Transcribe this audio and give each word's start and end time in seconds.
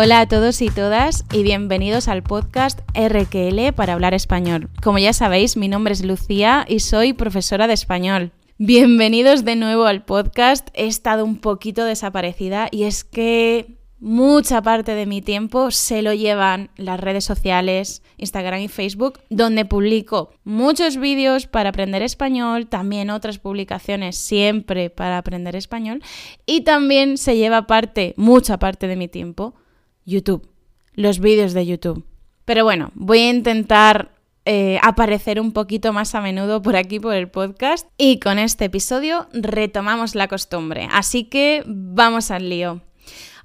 Hola 0.00 0.20
a 0.20 0.28
todos 0.28 0.62
y 0.62 0.68
todas 0.68 1.24
y 1.32 1.42
bienvenidos 1.42 2.06
al 2.06 2.22
podcast 2.22 2.82
RQL 2.94 3.72
para 3.74 3.94
hablar 3.94 4.14
español. 4.14 4.70
Como 4.80 5.00
ya 5.00 5.12
sabéis, 5.12 5.56
mi 5.56 5.66
nombre 5.66 5.92
es 5.92 6.04
Lucía 6.04 6.64
y 6.68 6.78
soy 6.78 7.14
profesora 7.14 7.66
de 7.66 7.72
español. 7.72 8.30
Bienvenidos 8.58 9.44
de 9.44 9.56
nuevo 9.56 9.86
al 9.86 10.04
podcast. 10.04 10.68
He 10.74 10.86
estado 10.86 11.24
un 11.24 11.38
poquito 11.38 11.84
desaparecida 11.84 12.68
y 12.70 12.84
es 12.84 13.02
que 13.02 13.80
mucha 13.98 14.62
parte 14.62 14.94
de 14.94 15.04
mi 15.04 15.20
tiempo 15.20 15.72
se 15.72 16.00
lo 16.02 16.14
llevan 16.14 16.70
las 16.76 17.00
redes 17.00 17.24
sociales, 17.24 18.04
Instagram 18.18 18.60
y 18.60 18.68
Facebook, 18.68 19.18
donde 19.30 19.64
publico 19.64 20.30
muchos 20.44 20.96
vídeos 20.98 21.48
para 21.48 21.70
aprender 21.70 22.02
español, 22.02 22.68
también 22.68 23.10
otras 23.10 23.40
publicaciones 23.40 24.16
siempre 24.16 24.90
para 24.90 25.18
aprender 25.18 25.56
español 25.56 26.04
y 26.46 26.60
también 26.60 27.18
se 27.18 27.36
lleva 27.36 27.66
parte, 27.66 28.14
mucha 28.16 28.60
parte 28.60 28.86
de 28.86 28.94
mi 28.94 29.08
tiempo, 29.08 29.56
YouTube, 30.08 30.48
los 30.94 31.20
vídeos 31.20 31.52
de 31.52 31.66
YouTube. 31.66 32.04
Pero 32.46 32.64
bueno, 32.64 32.90
voy 32.94 33.18
a 33.20 33.30
intentar 33.30 34.10
eh, 34.46 34.78
aparecer 34.82 35.38
un 35.38 35.52
poquito 35.52 35.92
más 35.92 36.14
a 36.14 36.22
menudo 36.22 36.62
por 36.62 36.76
aquí 36.76 36.98
por 36.98 37.14
el 37.14 37.28
podcast 37.28 37.86
y 37.98 38.18
con 38.18 38.38
este 38.38 38.64
episodio 38.64 39.28
retomamos 39.34 40.14
la 40.14 40.26
costumbre. 40.26 40.88
Así 40.90 41.24
que 41.24 41.62
vamos 41.66 42.30
al 42.30 42.48
lío. 42.48 42.80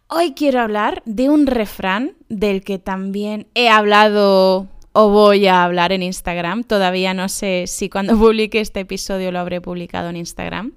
Hoy 0.08 0.34
quiero 0.34 0.62
hablar 0.62 1.04
de 1.06 1.30
un 1.30 1.48
refrán 1.48 2.16
del 2.30 2.64
que 2.64 2.80
también 2.80 3.48
he 3.56 3.68
hablado 3.68 4.70
o 4.94 5.10
voy 5.10 5.48
a 5.48 5.66
hablar 5.66 5.92
en 5.92 6.02
Instagram. 6.02 6.64
Todavía 6.64 7.14
no 7.14 7.28
sé 7.28 7.66
si 7.68 7.90
cuando 7.90 8.18
publique 8.18 8.62
este 8.62 8.80
episodio 8.80 9.34
lo 9.34 9.40
habré 9.40 9.60
publicado 9.60 10.10
en 10.10 10.16
Instagram. 10.16 10.72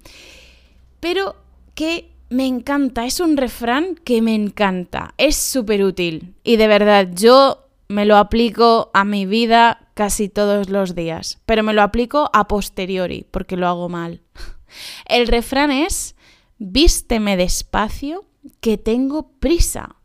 Pero 0.99 1.37
que 1.77 2.16
me 2.29 2.47
encanta, 2.47 3.07
es 3.07 3.21
un 3.21 3.37
refrán 3.37 3.95
que 4.05 4.23
me 4.23 4.35
encanta, 4.35 5.15
es 5.17 5.37
súper 5.37 5.85
útil. 5.85 6.35
Y 6.43 6.57
de 6.57 6.67
verdad, 6.67 7.09
yo 7.15 7.69
me 7.89 8.05
lo 8.05 8.17
aplico 8.17 8.91
a 8.95 9.05
mi 9.05 9.27
vida 9.27 9.89
casi 9.95 10.29
todos 10.29 10.69
los 10.69 10.95
días, 10.95 11.41
pero 11.47 11.63
me 11.63 11.73
lo 11.73 11.83
aplico 11.83 12.31
a 12.33 12.49
posteriori, 12.49 13.27
porque 13.31 13.57
lo 13.57 13.69
hago 13.69 13.89
mal. 13.89 14.23
El 15.07 15.29
refrán 15.29 15.71
es, 15.71 16.17
vísteme 16.59 17.37
despacio 17.37 18.25
que 18.61 18.77
tengo 18.77 19.29
prisa. 19.39 19.97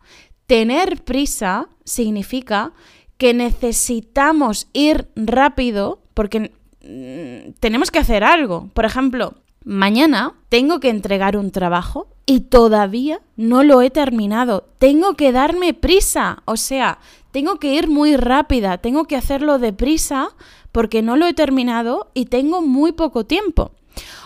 Tener 0.45 1.03
prisa 1.03 1.69
significa 1.85 2.73
que 3.17 3.33
necesitamos 3.33 4.67
ir 4.73 5.07
rápido 5.15 6.01
porque 6.13 6.51
tenemos 7.59 7.91
que 7.91 7.99
hacer 7.99 8.23
algo. 8.23 8.69
Por 8.73 8.85
ejemplo, 8.85 9.35
mañana 9.63 10.33
tengo 10.49 10.79
que 10.79 10.89
entregar 10.89 11.37
un 11.37 11.51
trabajo 11.51 12.07
y 12.25 12.41
todavía 12.41 13.21
no 13.35 13.63
lo 13.63 13.81
he 13.81 13.89
terminado. 13.89 14.65
Tengo 14.77 15.15
que 15.15 15.31
darme 15.31 15.73
prisa. 15.73 16.43
O 16.45 16.57
sea, 16.57 16.99
tengo 17.31 17.57
que 17.59 17.73
ir 17.73 17.87
muy 17.87 18.15
rápida, 18.15 18.77
tengo 18.77 19.05
que 19.05 19.15
hacerlo 19.15 19.59
deprisa 19.59 20.29
porque 20.71 21.01
no 21.01 21.17
lo 21.17 21.27
he 21.27 21.33
terminado 21.33 22.09
y 22.13 22.25
tengo 22.25 22.61
muy 22.61 22.91
poco 22.91 23.25
tiempo. 23.25 23.71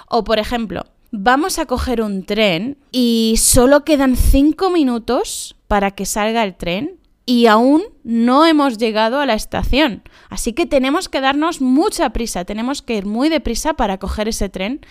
O 0.08 0.23
por 0.23 0.39
ejemplo, 0.39 0.83
vamos 1.11 1.59
a 1.59 1.66
coger 1.66 2.02
un 2.02 2.25
tren 2.25 2.77
y 2.92 3.36
solo 3.38 3.83
quedan 3.83 4.16
cinco 4.16 4.70
minutos 4.70 5.55
para 5.67 5.92
que 5.92 6.05
salga 6.05 6.44
el 6.44 6.55
tren 6.55 6.99
y 7.25 7.47
aún 7.47 7.83
no 8.03 8.45
hemos 8.45 8.77
llegado 8.77 9.20
a 9.20 9.25
la 9.25 9.33
estación. 9.33 10.03
Así 10.30 10.53
que 10.53 10.66
tenemos 10.66 11.09
que 11.09 11.22
darnos 11.22 11.61
mucha 11.61 12.11
prisa, 12.11 12.45
tenemos 12.45 12.81
que 12.81 12.97
ir 12.97 13.05
muy 13.05 13.30
deprisa 13.30 13.73
para 13.73 13.97
coger 13.97 14.27
ese 14.27 14.49
tren 14.49 14.81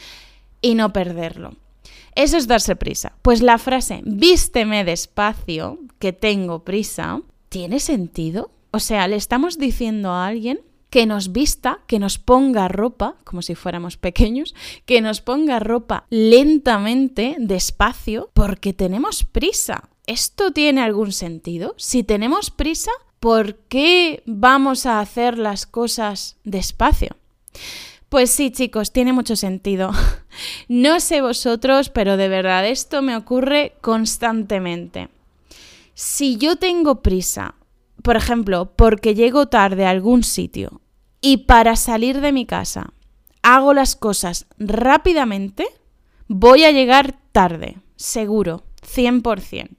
y 0.64 0.74
no 0.74 0.94
perderlo. 0.94 1.52
Eso 2.14 2.38
es 2.38 2.46
darse 2.46 2.74
prisa. 2.74 3.12
Pues 3.20 3.42
la 3.42 3.58
frase 3.58 4.00
vísteme 4.04 4.82
despacio, 4.82 5.78
que 5.98 6.14
tengo 6.14 6.64
prisa, 6.64 7.20
¿tiene 7.50 7.80
sentido? 7.80 8.50
O 8.70 8.78
sea, 8.78 9.06
le 9.06 9.16
estamos 9.16 9.58
diciendo 9.58 10.12
a 10.12 10.26
alguien 10.26 10.60
que 10.88 11.04
nos 11.04 11.32
vista, 11.32 11.80
que 11.86 11.98
nos 11.98 12.18
ponga 12.18 12.68
ropa, 12.68 13.16
como 13.24 13.42
si 13.42 13.54
fuéramos 13.54 13.98
pequeños, 13.98 14.54
que 14.86 15.02
nos 15.02 15.20
ponga 15.20 15.58
ropa 15.58 16.06
lentamente, 16.08 17.36
despacio, 17.38 18.30
porque 18.32 18.72
tenemos 18.72 19.24
prisa. 19.24 19.90
¿Esto 20.06 20.50
tiene 20.50 20.80
algún 20.80 21.12
sentido? 21.12 21.74
Si 21.76 22.04
tenemos 22.04 22.50
prisa, 22.50 22.92
¿por 23.20 23.56
qué 23.68 24.22
vamos 24.24 24.86
a 24.86 25.00
hacer 25.00 25.36
las 25.36 25.66
cosas 25.66 26.38
despacio? 26.44 27.16
Pues 28.14 28.30
sí, 28.30 28.52
chicos, 28.52 28.92
tiene 28.92 29.12
mucho 29.12 29.34
sentido. 29.34 29.90
No 30.68 31.00
sé 31.00 31.20
vosotros, 31.20 31.88
pero 31.88 32.16
de 32.16 32.28
verdad 32.28 32.64
esto 32.64 33.02
me 33.02 33.16
ocurre 33.16 33.74
constantemente. 33.80 35.08
Si 35.94 36.36
yo 36.36 36.54
tengo 36.54 37.02
prisa, 37.02 37.56
por 38.04 38.14
ejemplo, 38.14 38.72
porque 38.76 39.16
llego 39.16 39.46
tarde 39.46 39.84
a 39.84 39.90
algún 39.90 40.22
sitio 40.22 40.80
y 41.20 41.38
para 41.38 41.74
salir 41.74 42.20
de 42.20 42.30
mi 42.30 42.46
casa 42.46 42.92
hago 43.42 43.74
las 43.74 43.96
cosas 43.96 44.46
rápidamente, 44.58 45.66
voy 46.28 46.62
a 46.62 46.70
llegar 46.70 47.16
tarde, 47.32 47.78
seguro, 47.96 48.62
100%. 48.82 49.70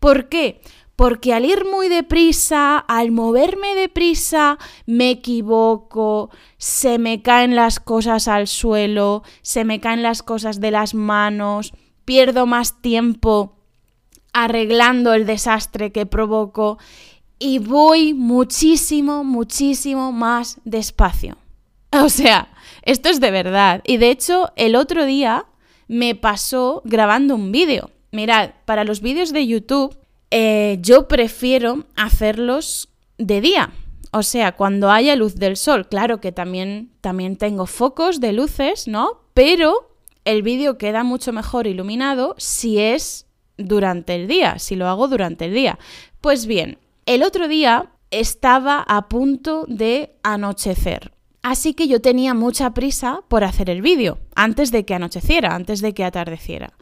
¿Por 0.00 0.30
qué? 0.30 0.62
Porque 0.96 1.32
al 1.32 1.44
ir 1.44 1.64
muy 1.64 1.88
deprisa, 1.88 2.78
al 2.78 3.10
moverme 3.10 3.74
deprisa, 3.74 4.58
me 4.86 5.10
equivoco, 5.10 6.30
se 6.58 6.98
me 6.98 7.22
caen 7.22 7.56
las 7.56 7.80
cosas 7.80 8.28
al 8.28 8.46
suelo, 8.46 9.22
se 9.40 9.64
me 9.64 9.80
caen 9.80 10.02
las 10.02 10.22
cosas 10.22 10.60
de 10.60 10.70
las 10.70 10.94
manos, 10.94 11.72
pierdo 12.04 12.46
más 12.46 12.80
tiempo 12.82 13.56
arreglando 14.32 15.12
el 15.12 15.26
desastre 15.26 15.92
que 15.92 16.06
provoco 16.06 16.78
y 17.38 17.58
voy 17.58 18.14
muchísimo, 18.14 19.24
muchísimo 19.24 20.12
más 20.12 20.60
despacio. 20.64 21.36
O 21.94 22.08
sea, 22.08 22.48
esto 22.80 23.10
es 23.10 23.20
de 23.20 23.30
verdad. 23.30 23.82
Y 23.84 23.98
de 23.98 24.10
hecho, 24.10 24.50
el 24.56 24.76
otro 24.76 25.04
día 25.04 25.44
me 25.88 26.14
pasó 26.14 26.80
grabando 26.86 27.34
un 27.34 27.52
vídeo. 27.52 27.90
Mirad, 28.12 28.52
para 28.64 28.84
los 28.84 29.02
vídeos 29.02 29.30
de 29.30 29.46
YouTube, 29.46 29.94
eh, 30.34 30.78
yo 30.80 31.08
prefiero 31.08 31.84
hacerlos 31.94 32.88
de 33.18 33.42
día. 33.42 33.70
O 34.12 34.22
sea, 34.22 34.52
cuando 34.52 34.90
haya 34.90 35.14
luz 35.14 35.34
del 35.34 35.58
sol. 35.58 35.86
Claro 35.86 36.22
que 36.22 36.32
también, 36.32 36.90
también 37.02 37.36
tengo 37.36 37.66
focos 37.66 38.18
de 38.18 38.32
luces, 38.32 38.88
¿no? 38.88 39.20
Pero 39.34 39.94
el 40.24 40.42
vídeo 40.42 40.78
queda 40.78 41.04
mucho 41.04 41.34
mejor 41.34 41.66
iluminado 41.66 42.34
si 42.38 42.78
es 42.78 43.26
durante 43.58 44.14
el 44.14 44.26
día, 44.26 44.58
si 44.58 44.74
lo 44.74 44.88
hago 44.88 45.06
durante 45.06 45.44
el 45.44 45.52
día. 45.52 45.78
Pues 46.22 46.46
bien, 46.46 46.78
el 47.04 47.24
otro 47.24 47.46
día 47.46 47.90
estaba 48.10 48.82
a 48.88 49.10
punto 49.10 49.66
de 49.68 50.16
anochecer. 50.22 51.12
Así 51.42 51.74
que 51.74 51.88
yo 51.88 52.00
tenía 52.00 52.32
mucha 52.32 52.72
prisa 52.72 53.20
por 53.28 53.44
hacer 53.44 53.68
el 53.68 53.82
vídeo, 53.82 54.18
antes 54.34 54.70
de 54.72 54.86
que 54.86 54.94
anocheciera, 54.94 55.54
antes 55.54 55.82
de 55.82 55.92
que 55.92 56.04
atardeciera. 56.04 56.72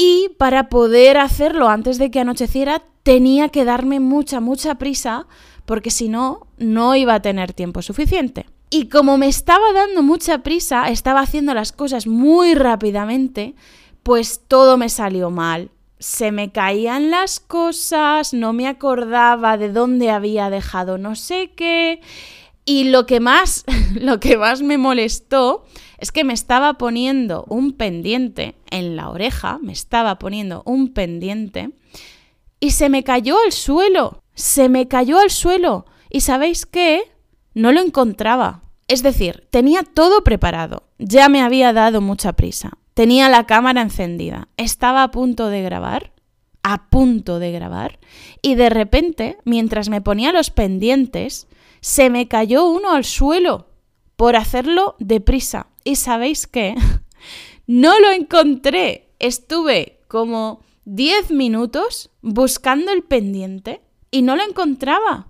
Y 0.00 0.28
para 0.38 0.68
poder 0.68 1.18
hacerlo 1.18 1.68
antes 1.68 1.98
de 1.98 2.12
que 2.12 2.20
anocheciera, 2.20 2.84
tenía 3.02 3.48
que 3.48 3.64
darme 3.64 3.98
mucha, 3.98 4.38
mucha 4.38 4.76
prisa, 4.76 5.26
porque 5.66 5.90
si 5.90 6.08
no, 6.08 6.46
no 6.56 6.94
iba 6.94 7.14
a 7.14 7.22
tener 7.22 7.52
tiempo 7.52 7.82
suficiente. 7.82 8.46
Y 8.70 8.88
como 8.88 9.18
me 9.18 9.26
estaba 9.26 9.72
dando 9.72 10.04
mucha 10.04 10.38
prisa, 10.44 10.88
estaba 10.88 11.20
haciendo 11.20 11.52
las 11.52 11.72
cosas 11.72 12.06
muy 12.06 12.54
rápidamente, 12.54 13.56
pues 14.04 14.40
todo 14.46 14.76
me 14.76 14.88
salió 14.88 15.30
mal 15.30 15.70
se 15.98 16.30
me 16.30 16.52
caían 16.52 17.10
las 17.10 17.40
cosas, 17.40 18.32
no 18.32 18.52
me 18.52 18.68
acordaba 18.68 19.56
de 19.56 19.70
dónde 19.72 20.10
había 20.10 20.50
dejado 20.50 20.98
no 20.98 21.16
sé 21.16 21.50
qué. 21.56 22.00
Y 22.68 22.84
lo 22.84 23.06
que 23.06 23.18
más, 23.18 23.64
lo 23.98 24.20
que 24.20 24.36
más 24.36 24.60
me 24.60 24.76
molestó 24.76 25.64
es 25.96 26.12
que 26.12 26.22
me 26.22 26.34
estaba 26.34 26.74
poniendo 26.74 27.46
un 27.48 27.72
pendiente 27.72 28.56
en 28.70 28.94
la 28.94 29.08
oreja, 29.08 29.58
me 29.62 29.72
estaba 29.72 30.18
poniendo 30.18 30.62
un 30.66 30.92
pendiente 30.92 31.70
y 32.60 32.72
se 32.72 32.90
me 32.90 33.04
cayó 33.04 33.38
al 33.42 33.52
suelo, 33.52 34.22
se 34.34 34.68
me 34.68 34.86
cayó 34.86 35.18
al 35.18 35.30
suelo. 35.30 35.86
¿Y 36.10 36.20
sabéis 36.20 36.66
qué? 36.66 37.00
No 37.54 37.72
lo 37.72 37.80
encontraba. 37.80 38.60
Es 38.86 39.02
decir, 39.02 39.48
tenía 39.50 39.82
todo 39.82 40.22
preparado, 40.22 40.82
ya 40.98 41.30
me 41.30 41.40
había 41.40 41.72
dado 41.72 42.02
mucha 42.02 42.34
prisa. 42.34 42.72
Tenía 42.92 43.30
la 43.30 43.46
cámara 43.46 43.80
encendida, 43.80 44.48
estaba 44.58 45.04
a 45.04 45.10
punto 45.10 45.48
de 45.48 45.62
grabar, 45.62 46.12
a 46.62 46.90
punto 46.90 47.38
de 47.38 47.50
grabar, 47.50 47.98
y 48.42 48.56
de 48.56 48.68
repente, 48.68 49.38
mientras 49.46 49.88
me 49.88 50.02
ponía 50.02 50.32
los 50.32 50.50
pendientes, 50.50 51.48
se 51.80 52.10
me 52.10 52.28
cayó 52.28 52.66
uno 52.66 52.92
al 52.92 53.04
suelo 53.04 53.68
por 54.16 54.36
hacerlo 54.36 54.96
deprisa. 54.98 55.68
¿Y 55.84 55.96
sabéis 55.96 56.46
qué? 56.46 56.74
no 57.66 57.98
lo 58.00 58.10
encontré. 58.10 59.10
Estuve 59.18 60.00
como 60.08 60.60
10 60.84 61.30
minutos 61.32 62.10
buscando 62.22 62.92
el 62.92 63.02
pendiente 63.02 63.82
y 64.10 64.22
no 64.22 64.36
lo 64.36 64.42
encontraba. 64.42 65.28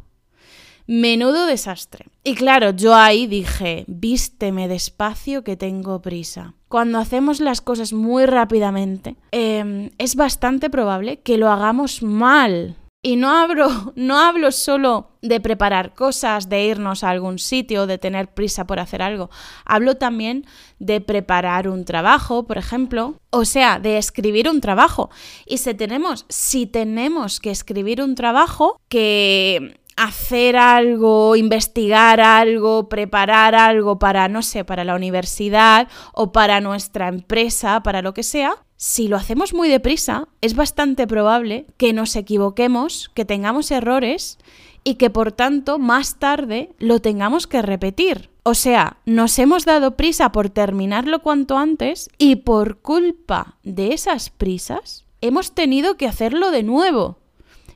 Menudo 0.86 1.44
desastre. 1.44 2.06
Y 2.24 2.34
claro, 2.34 2.70
yo 2.70 2.94
ahí 2.94 3.26
dije, 3.26 3.84
vísteme 3.88 4.68
despacio 4.68 5.44
que 5.44 5.56
tengo 5.56 6.00
prisa. 6.00 6.54
Cuando 6.68 6.98
hacemos 6.98 7.40
las 7.40 7.60
cosas 7.60 7.92
muy 7.92 8.24
rápidamente, 8.24 9.16
em, 9.32 9.90
es 9.98 10.16
bastante 10.16 10.70
probable 10.70 11.20
que 11.20 11.36
lo 11.36 11.50
hagamos 11.50 12.02
mal. 12.02 12.76
Y 13.00 13.14
no 13.16 13.30
hablo, 13.30 13.92
no 13.96 14.18
hablo 14.18 14.50
solo 14.50 15.10
de 15.22 15.40
preparar 15.40 15.94
cosas, 15.94 16.48
de 16.48 16.64
irnos 16.64 17.04
a 17.04 17.10
algún 17.10 17.38
sitio, 17.38 17.86
de 17.86 17.98
tener 17.98 18.34
prisa 18.34 18.66
por 18.66 18.80
hacer 18.80 19.02
algo. 19.02 19.30
Hablo 19.64 19.96
también 19.96 20.46
de 20.78 21.00
preparar 21.00 21.68
un 21.68 21.84
trabajo, 21.84 22.46
por 22.46 22.58
ejemplo, 22.58 23.14
o 23.30 23.44
sea, 23.44 23.78
de 23.78 23.98
escribir 23.98 24.48
un 24.48 24.60
trabajo. 24.60 25.10
Y 25.46 25.58
si 25.58 25.74
tenemos, 25.74 26.26
si 26.28 26.66
tenemos 26.66 27.40
que 27.40 27.50
escribir 27.50 28.02
un 28.02 28.14
trabajo, 28.14 28.80
que 28.88 29.80
hacer 29.96 30.56
algo, 30.56 31.34
investigar 31.34 32.20
algo, 32.20 32.88
preparar 32.88 33.54
algo 33.54 33.98
para, 33.98 34.28
no 34.28 34.42
sé, 34.42 34.64
para 34.64 34.84
la 34.84 34.94
universidad 34.94 35.88
o 36.12 36.30
para 36.30 36.60
nuestra 36.60 37.08
empresa, 37.08 37.82
para 37.82 38.00
lo 38.00 38.14
que 38.14 38.22
sea, 38.22 38.64
si 38.78 39.08
lo 39.08 39.16
hacemos 39.16 39.54
muy 39.54 39.68
deprisa, 39.68 40.28
es 40.40 40.54
bastante 40.54 41.08
probable 41.08 41.66
que 41.76 41.92
nos 41.92 42.14
equivoquemos, 42.14 43.10
que 43.12 43.24
tengamos 43.24 43.72
errores 43.72 44.38
y 44.84 44.94
que 44.94 45.10
por 45.10 45.32
tanto 45.32 45.80
más 45.80 46.20
tarde 46.20 46.70
lo 46.78 47.00
tengamos 47.00 47.48
que 47.48 47.60
repetir. 47.60 48.30
O 48.44 48.54
sea, 48.54 48.98
nos 49.04 49.36
hemos 49.40 49.64
dado 49.64 49.96
prisa 49.96 50.30
por 50.30 50.48
terminarlo 50.48 51.22
cuanto 51.22 51.58
antes 51.58 52.08
y 52.18 52.36
por 52.36 52.78
culpa 52.78 53.58
de 53.64 53.94
esas 53.94 54.30
prisas 54.30 55.04
hemos 55.20 55.56
tenido 55.56 55.96
que 55.96 56.06
hacerlo 56.06 56.52
de 56.52 56.62
nuevo. 56.62 57.18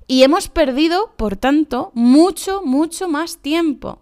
Y 0.06 0.22
hemos 0.22 0.48
perdido, 0.48 1.14
por 1.16 1.36
tanto, 1.36 1.90
mucho, 1.94 2.62
mucho 2.64 3.08
más 3.08 3.38
tiempo. 3.38 4.00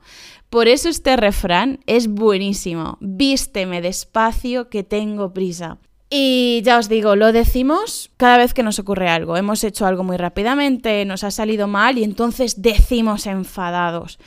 Por 0.51 0.69
eso 0.69 0.91
este 0.91 1.17
refrán 1.17 1.81
es 1.87 2.09
buenísimo. 2.09 2.99
Vísteme 3.01 3.81
despacio 3.81 4.69
que 4.69 4.83
tengo 4.83 5.33
prisa. 5.33 5.79
Y 6.13 6.63
ya 6.65 6.79
os 6.79 6.89
digo, 6.89 7.15
lo 7.15 7.31
decimos 7.31 8.11
cada 8.17 8.37
vez 8.37 8.53
que 8.53 8.65
nos 8.65 8.81
ocurre 8.81 9.09
algo. 9.09 9.37
Hemos 9.37 9.63
hecho 9.63 9.87
algo 9.87 10.03
muy 10.03 10.17
rápidamente, 10.17 11.05
nos 11.05 11.23
ha 11.23 11.31
salido 11.31 11.69
mal 11.69 11.99
y 11.99 12.05
entonces 12.05 12.61
decimos 12.63 13.27
enfadados, 13.27 14.19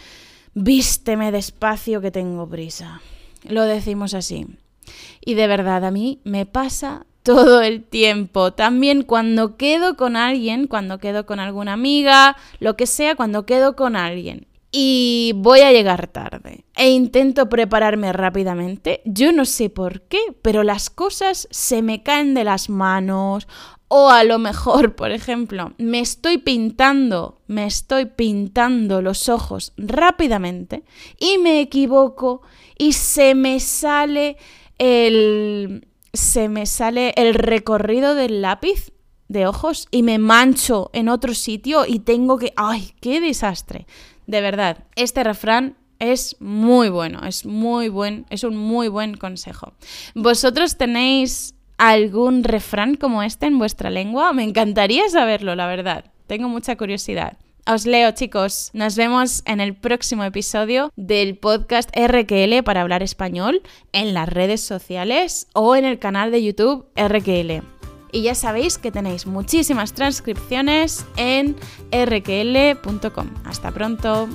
vísteme 0.54 1.34
despacio 1.34 2.00
que 2.00 2.10
tengo 2.10 2.48
prisa. 2.48 3.02
Lo 3.44 3.64
decimos 3.64 4.14
así. 4.14 4.48
Y 5.20 5.34
de 5.34 5.48
verdad, 5.48 5.84
a 5.84 5.92
mí 5.92 6.22
me 6.24 6.46
pasa 6.46 7.06
todo 7.22 7.62
el 7.62 7.84
tiempo. 7.84 8.54
También 8.54 9.04
cuando 9.04 9.58
quedo 9.58 9.98
con 9.98 10.16
alguien, 10.16 10.68
cuando 10.68 11.00
quedo 11.00 11.26
con 11.26 11.42
alguna 11.42 11.74
amiga, 11.74 12.38
lo 12.60 12.78
que 12.78 12.88
sea, 12.88 13.16
cuando 13.16 13.46
quedo 13.46 13.76
con 13.76 13.98
alguien 13.98 14.48
y 14.76 15.34
voy 15.36 15.60
a 15.60 15.72
llegar 15.72 16.08
tarde 16.08 16.66
e 16.76 16.90
intento 16.90 17.48
prepararme 17.48 18.12
rápidamente. 18.12 19.02
Yo 19.06 19.32
no 19.32 19.46
sé 19.46 19.70
por 19.70 20.02
qué, 20.02 20.20
pero 20.42 20.64
las 20.64 20.90
cosas 20.90 21.48
se 21.52 21.84
me 21.84 22.02
caen 22.02 22.34
de 22.34 22.44
las 22.44 22.70
manos 22.70 23.48
o 23.88 24.10
a 24.10 24.24
lo 24.24 24.40
mejor, 24.40 24.96
por 24.98 25.12
ejemplo, 25.12 25.74
me 25.78 26.00
estoy 26.00 26.40
pintando, 26.40 27.40
me 27.46 27.68
estoy 27.68 28.08
pintando 28.08 29.04
los 29.04 29.30
ojos 29.30 29.74
rápidamente 29.78 30.84
y 31.20 31.38
me 31.38 31.62
equivoco 31.62 32.42
y 32.76 32.94
se 32.94 33.36
me 33.36 33.60
sale 33.60 34.38
el 34.80 35.88
se 36.14 36.50
me 36.50 36.66
sale 36.66 37.14
el 37.16 37.36
recorrido 37.36 38.16
del 38.16 38.42
lápiz 38.42 38.92
de 39.28 39.48
ojos 39.48 39.88
y 39.90 40.04
me 40.04 40.20
mancho 40.20 40.90
en 40.94 41.10
otro 41.10 41.34
sitio 41.34 41.86
y 41.88 42.00
tengo 42.00 42.38
que 42.38 42.54
ay, 42.56 42.94
qué 43.02 43.22
desastre. 43.22 43.86
De 44.28 44.42
verdad, 44.42 44.86
este 44.96 45.24
refrán 45.24 45.76
es 46.00 46.36
muy 46.40 46.90
bueno, 46.90 47.26
es 47.26 47.46
muy 47.46 47.90
buen, 47.90 48.26
es 48.30 48.44
un 48.44 48.58
muy 48.58 48.88
buen 48.88 49.16
consejo. 49.16 49.74
¿Vosotros 50.16 50.78
tenéis 50.78 51.56
algún 51.78 52.44
refrán 52.44 52.96
como 52.96 53.24
este 53.24 53.46
en 53.46 53.58
vuestra 53.58 53.90
lengua? 53.90 54.34
Me 54.34 54.44
encantaría 54.44 55.08
saberlo, 55.10 55.56
la 55.56 55.68
verdad. 55.68 56.06
Tengo 56.28 56.50
mucha 56.50 56.76
curiosidad. 56.76 57.38
Os 57.66 57.86
leo, 57.86 58.12
chicos. 58.12 58.72
Nos 58.74 58.98
vemos 58.98 59.42
en 59.46 59.62
el 59.62 59.74
próximo 59.74 60.26
episodio 60.26 60.92
del 60.98 61.38
podcast 61.38 61.90
RQL 61.96 62.62
para 62.66 62.82
hablar 62.82 63.04
español 63.04 63.62
en 63.94 64.14
las 64.14 64.28
redes 64.28 64.60
sociales 64.60 65.48
o 65.54 65.78
en 65.78 65.86
el 65.86 65.98
canal 65.98 66.32
de 66.32 66.44
YouTube 66.44 66.88
RQL. 66.98 67.73
Y 68.14 68.22
ya 68.22 68.36
sabéis 68.36 68.78
que 68.78 68.92
tenéis 68.92 69.26
muchísimas 69.26 69.94
transcripciones 69.94 71.04
en 71.18 71.56
rql.com. 71.92 73.28
Hasta 73.44 73.72
pronto. 73.72 74.30